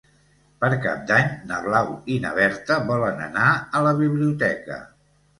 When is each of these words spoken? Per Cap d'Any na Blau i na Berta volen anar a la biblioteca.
Per 0.63 0.67
Cap 0.83 1.01
d'Any 1.09 1.27
na 1.51 1.59
Blau 1.65 1.91
i 2.13 2.17
na 2.23 2.31
Berta 2.37 2.77
volen 2.87 3.21
anar 3.27 3.51
a 3.81 3.83
la 3.89 3.93
biblioteca. 3.99 4.79